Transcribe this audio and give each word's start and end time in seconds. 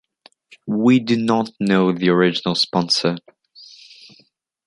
We 0.65 0.99
do 0.99 1.15
not 1.15 1.51
know 1.59 1.91
the 1.91 2.09
original 2.09 2.55
sponsor. 2.55 3.17